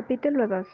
Capítulo 0.00 0.46
2 0.46 0.64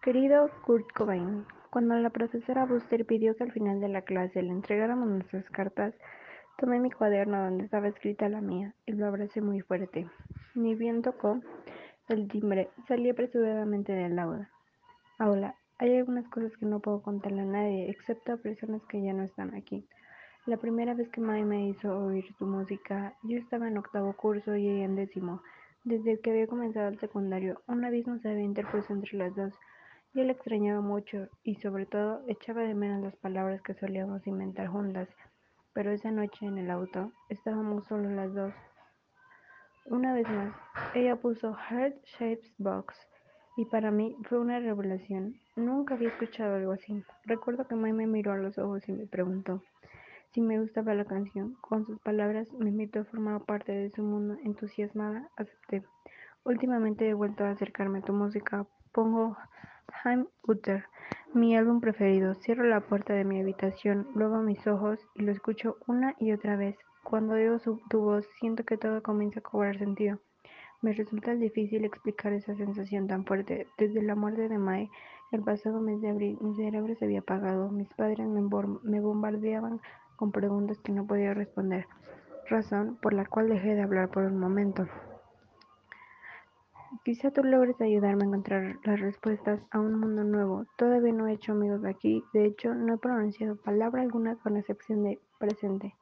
Querido 0.00 0.50
Kurt 0.64 0.90
Cobain, 0.94 1.44
cuando 1.68 1.94
la 1.96 2.08
profesora 2.08 2.64
Buster 2.64 3.04
pidió 3.04 3.36
que 3.36 3.44
al 3.44 3.52
final 3.52 3.80
de 3.80 3.88
la 3.88 4.00
clase 4.00 4.42
le 4.42 4.48
entregáramos 4.48 5.08
nuestras 5.08 5.44
cartas, 5.50 5.92
tomé 6.56 6.80
mi 6.80 6.90
cuaderno 6.90 7.38
donde 7.44 7.64
estaba 7.64 7.88
escrita 7.88 8.30
la 8.30 8.40
mía 8.40 8.72
y 8.86 8.92
lo 8.92 9.08
abracé 9.08 9.42
muy 9.42 9.60
fuerte. 9.60 10.08
Ni 10.54 10.74
bien 10.74 11.02
tocó 11.02 11.38
el 12.08 12.28
timbre, 12.28 12.70
salí 12.88 13.10
apresuradamente 13.10 13.92
del 13.92 14.18
aula. 14.18 14.48
Aula, 15.18 15.54
hay 15.76 15.94
algunas 15.98 16.26
cosas 16.28 16.56
que 16.56 16.64
no 16.64 16.80
puedo 16.80 17.02
contarle 17.02 17.42
a 17.42 17.44
nadie, 17.44 17.90
excepto 17.90 18.32
a 18.32 18.36
personas 18.38 18.80
que 18.88 19.02
ya 19.02 19.12
no 19.12 19.24
están 19.24 19.54
aquí. 19.54 19.86
La 20.46 20.56
primera 20.56 20.94
vez 20.94 21.10
que 21.10 21.20
Mai 21.20 21.44
me 21.44 21.68
hizo 21.68 21.94
oír 21.94 22.24
su 22.38 22.46
música, 22.46 23.12
yo 23.22 23.36
estaba 23.36 23.68
en 23.68 23.76
octavo 23.76 24.14
curso 24.14 24.56
y 24.56 24.66
ella 24.66 24.86
en 24.86 24.96
décimo. 24.96 25.42
Desde 25.86 26.18
que 26.18 26.30
había 26.30 26.48
comenzado 26.48 26.88
el 26.88 26.98
secundario, 26.98 27.62
un 27.68 27.84
abismo 27.84 28.18
se 28.18 28.28
había 28.28 28.42
interpuesto 28.42 28.92
entre 28.92 29.18
las 29.18 29.36
dos. 29.36 29.54
Yo 30.14 30.24
la 30.24 30.32
extrañaba 30.32 30.80
mucho 30.80 31.28
y, 31.44 31.54
sobre 31.54 31.86
todo, 31.86 32.24
echaba 32.26 32.62
de 32.62 32.74
menos 32.74 33.04
las 33.04 33.14
palabras 33.14 33.62
que 33.62 33.72
solíamos 33.74 34.26
inventar 34.26 34.66
juntas. 34.66 35.08
Pero 35.74 35.92
esa 35.92 36.10
noche 36.10 36.44
en 36.44 36.58
el 36.58 36.72
auto 36.72 37.12
estábamos 37.28 37.86
solo 37.86 38.10
las 38.10 38.34
dos. 38.34 38.52
Una 39.84 40.12
vez 40.12 40.28
más, 40.28 40.56
ella 40.96 41.14
puso 41.14 41.54
Heart 41.54 42.04
Shapes 42.04 42.52
Box 42.58 42.96
y 43.56 43.66
para 43.66 43.92
mí 43.92 44.16
fue 44.28 44.40
una 44.40 44.58
revelación. 44.58 45.36
Nunca 45.54 45.94
había 45.94 46.08
escuchado 46.08 46.56
algo 46.56 46.72
así. 46.72 47.04
Recuerdo 47.26 47.68
que 47.68 47.76
May 47.76 47.92
me 47.92 48.08
miró 48.08 48.32
a 48.32 48.38
los 48.38 48.58
ojos 48.58 48.88
y 48.88 48.92
me 48.92 49.06
preguntó 49.06 49.62
si 50.36 50.42
me 50.42 50.60
gustaba 50.60 50.92
la 50.92 51.06
canción. 51.06 51.56
Con 51.62 51.86
sus 51.86 51.98
palabras 52.00 52.52
me 52.52 52.68
invitó 52.68 53.00
a 53.00 53.04
formar 53.04 53.42
parte 53.46 53.72
de 53.72 53.88
su 53.88 54.02
mundo. 54.02 54.36
Entusiasmada, 54.44 55.30
acepté. 55.34 55.82
Últimamente 56.44 57.08
he 57.08 57.14
vuelto 57.14 57.44
a 57.44 57.52
acercarme 57.52 58.00
a 58.00 58.02
tu 58.02 58.12
música. 58.12 58.66
Pongo 58.92 59.34
Heim 60.04 60.26
Utter, 60.46 60.84
mi 61.32 61.56
álbum 61.56 61.80
preferido. 61.80 62.34
Cierro 62.34 62.64
la 62.64 62.82
puerta 62.82 63.14
de 63.14 63.24
mi 63.24 63.40
habitación, 63.40 64.08
luego 64.14 64.42
mis 64.42 64.66
ojos 64.66 65.00
y 65.14 65.22
lo 65.22 65.32
escucho 65.32 65.78
una 65.86 66.14
y 66.18 66.32
otra 66.32 66.56
vez. 66.56 66.76
Cuando 67.02 67.32
oigo 67.32 67.58
su, 67.58 67.80
tu 67.88 68.00
voz, 68.00 68.28
siento 68.38 68.64
que 68.64 68.76
todo 68.76 69.02
comienza 69.02 69.40
a 69.40 69.42
cobrar 69.42 69.78
sentido. 69.78 70.18
Me 70.82 70.92
resulta 70.92 71.34
difícil 71.34 71.86
explicar 71.86 72.34
esa 72.34 72.54
sensación 72.54 73.06
tan 73.06 73.24
fuerte. 73.24 73.68
Desde 73.78 74.02
la 74.02 74.14
muerte 74.14 74.50
de 74.50 74.58
Mae, 74.58 74.90
el 75.32 75.42
pasado 75.42 75.80
mes 75.80 76.02
de 76.02 76.10
abril, 76.10 76.36
mi 76.42 76.54
cerebro 76.56 76.94
se 76.94 77.06
había 77.06 77.20
apagado. 77.20 77.70
Mis 77.70 77.88
padres 77.94 78.28
me 78.28 79.00
bombardeaban 79.00 79.80
con 80.16 80.32
preguntas 80.32 80.78
que 80.80 80.92
no 80.92 81.06
podía 81.06 81.34
responder, 81.34 81.86
razón 82.48 82.96
por 83.00 83.12
la 83.12 83.26
cual 83.26 83.48
dejé 83.48 83.74
de 83.74 83.82
hablar 83.82 84.08
por 84.08 84.24
un 84.24 84.38
momento. 84.38 84.86
Quizá 87.04 87.30
tú 87.30 87.42
logres 87.44 87.80
ayudarme 87.80 88.24
a 88.24 88.26
encontrar 88.26 88.76
las 88.84 89.00
respuestas 89.00 89.60
a 89.70 89.80
un 89.80 89.98
mundo 89.98 90.24
nuevo. 90.24 90.66
Todavía 90.76 91.12
no 91.12 91.26
he 91.26 91.34
hecho 91.34 91.52
amigos 91.52 91.84
aquí, 91.84 92.24
de 92.32 92.46
hecho 92.46 92.74
no 92.74 92.94
he 92.94 92.98
pronunciado 92.98 93.56
palabra 93.56 94.02
alguna 94.02 94.36
con 94.36 94.56
excepción 94.56 95.02
de 95.02 95.20
presente. 95.38 95.94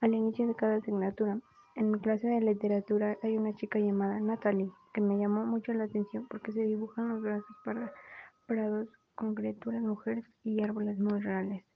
Al 0.00 0.14
inicio 0.14 0.46
de 0.46 0.54
cada 0.54 0.76
asignatura, 0.76 1.38
en 1.74 1.90
mi 1.90 1.98
clase 1.98 2.28
de 2.28 2.40
literatura 2.40 3.16
hay 3.22 3.36
una 3.36 3.54
chica 3.54 3.78
llamada 3.78 4.20
Natalie 4.20 4.70
que 4.92 5.00
me 5.00 5.18
llamó 5.18 5.44
mucho 5.46 5.72
la 5.72 5.84
atención 5.84 6.26
porque 6.28 6.52
se 6.52 6.62
dibujan 6.62 7.08
los 7.08 7.22
brazos 7.22 7.56
para 7.64 7.92
prados 8.46 8.88
con 9.14 9.34
criaturas 9.34 9.82
mujeres 9.82 10.24
y 10.42 10.62
árboles 10.62 10.98
muy 10.98 11.20
reales. 11.20 11.69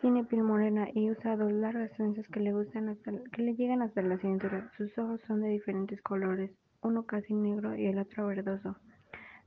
Tiene 0.00 0.24
piel 0.24 0.44
morena 0.44 0.88
y 0.94 1.10
usa 1.10 1.36
dos 1.36 1.52
largas 1.52 1.90
trenzas 1.92 2.26
que 2.28 2.40
le 2.40 2.52
gustan 2.52 2.88
hasta 2.88 3.12
que 3.32 3.42
le 3.42 3.54
llegan 3.54 3.82
hasta 3.82 4.00
la 4.00 4.16
cintura. 4.16 4.70
Sus 4.78 4.96
ojos 4.96 5.20
son 5.26 5.42
de 5.42 5.48
diferentes 5.48 6.00
colores, 6.00 6.50
uno 6.80 7.04
casi 7.04 7.34
negro 7.34 7.76
y 7.76 7.86
el 7.86 7.98
otro 7.98 8.26
verdoso. 8.26 8.76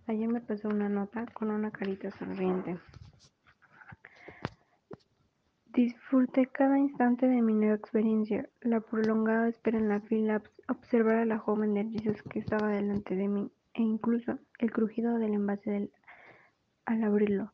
Ayer 0.05 0.27
me 0.27 0.41
pasó 0.41 0.67
una 0.67 0.89
nota 0.89 1.25
con 1.33 1.49
una 1.49 1.71
carita 1.71 2.11
sonriente. 2.11 2.77
Disfruté 5.73 6.45
cada 6.45 6.77
instante 6.77 7.27
de 7.27 7.41
mi 7.41 7.55
nueva 7.55 7.73
experiencia, 7.73 8.47
la 8.61 8.79
prolongada 8.79 9.49
espera 9.49 9.79
en 9.79 9.89
la 9.89 10.01
fila, 10.01 10.43
observar 10.69 11.15
a 11.15 11.25
la 11.25 11.39
joven 11.39 11.73
de 11.73 11.81
risas 11.81 12.21
que 12.29 12.37
estaba 12.37 12.67
delante 12.67 13.15
de 13.15 13.27
mí, 13.27 13.51
e 13.73 13.81
incluso 13.81 14.37
el 14.59 14.71
crujido 14.71 15.17
del 15.17 15.33
envase 15.33 15.89
al 16.85 17.03
abrirlo. 17.03 17.51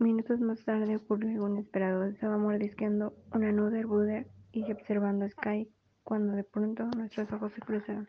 Minutos 0.00 0.38
más 0.38 0.64
tarde 0.64 0.94
ocurrió 0.94 1.28
algo 1.30 1.48
inesperado. 1.48 2.04
Estaba 2.04 2.38
mordisqueando 2.38 3.14
una 3.34 3.50
Nuder 3.50 4.28
y 4.52 4.70
observando 4.70 5.24
a 5.24 5.28
Sky 5.28 5.68
cuando 6.04 6.34
de 6.36 6.44
pronto 6.44 6.84
nuestros 6.96 7.32
ojos 7.32 7.52
se 7.52 7.60
cruzaron. 7.60 8.08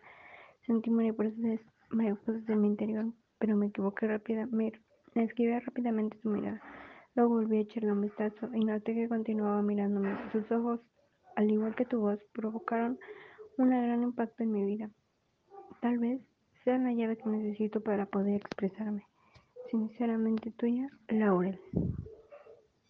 Sentí 0.67 0.91
mariposas, 0.91 1.59
mariposas 1.89 2.47
en 2.47 2.61
mi 2.61 2.67
interior, 2.67 3.05
pero 3.39 3.55
me 3.55 3.67
equivoqué 3.67 4.07
rápidamente. 4.07 4.79
Me 5.15 5.23
esquivé 5.23 5.59
rápidamente 5.59 6.19
su 6.21 6.29
mirada. 6.29 6.61
Luego 7.15 7.33
volví 7.33 7.57
a 7.57 7.61
echarle 7.61 7.91
un 7.91 8.01
vistazo 8.01 8.53
y 8.53 8.63
noté 8.65 8.93
que 8.93 9.09
continuaba 9.09 9.63
mirándome. 9.63 10.15
Sus 10.31 10.51
ojos, 10.51 10.79
al 11.35 11.49
igual 11.49 11.73
que 11.73 11.85
tu 11.85 12.01
voz, 12.01 12.19
provocaron 12.33 12.99
un 13.57 13.69
gran 13.71 14.03
impacto 14.03 14.43
en 14.43 14.51
mi 14.51 14.63
vida. 14.63 14.91
Tal 15.81 15.97
vez 15.97 16.21
sean 16.63 16.83
la 16.83 16.93
llave 16.93 17.17
que 17.17 17.27
necesito 17.29 17.81
para 17.81 18.05
poder 18.05 18.35
expresarme. 18.35 19.07
Sinceramente 19.69 20.51
tuya, 20.51 20.89
Laurel. 21.09 21.59